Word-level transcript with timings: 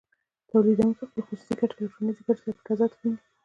تولیدونکی 0.49 0.99
خپلې 1.07 1.21
خصوصي 1.27 1.53
ګټې 1.59 1.75
له 1.81 1.87
ټولنیزو 1.93 2.25
ګټو 2.27 2.41
سره 2.43 2.55
په 2.57 2.63
تضاد 2.67 2.91
کې 2.97 3.05
ویني 3.07 3.21